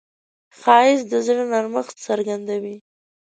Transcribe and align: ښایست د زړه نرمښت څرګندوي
ښایست 0.59 1.05
د 1.11 1.13
زړه 1.25 1.43
نرمښت 1.51 1.95
څرګندوي 2.07 2.77